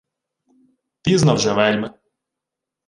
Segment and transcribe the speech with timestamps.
[1.01, 1.93] —Пізно вже вельми.